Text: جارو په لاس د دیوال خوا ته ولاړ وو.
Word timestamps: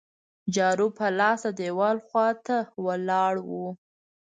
جارو 0.55 0.87
په 0.97 1.05
لاس 1.19 1.41
د 1.47 1.51
دیوال 1.59 1.97
خوا 2.07 2.27
ته 2.45 2.57
ولاړ 2.85 3.33
وو. 3.49 3.67